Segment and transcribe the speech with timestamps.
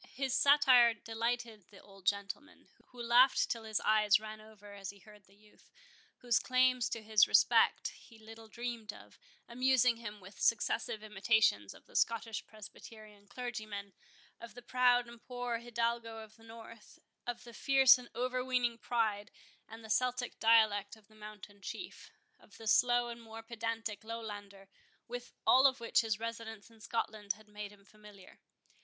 [0.15, 4.97] His satire delighted the old gentleman, who laughed till his eyes ran over as he
[4.97, 5.69] heard the youth,
[6.21, 11.85] whose claims to his respect he little dreamed of, amusing him with successive imitations of
[11.85, 13.93] the Scottish Presbyterian clergymen,
[14.39, 16.97] of the proud and poor Hidalgo of the North,
[17.27, 19.29] of the fierce and over weening pride
[19.67, 22.09] and Celtic dialect of the mountain chief,
[22.39, 24.67] of the slow and more pedantic Lowlander,
[25.07, 28.39] with all of which his residence in Scotland had made him familiar.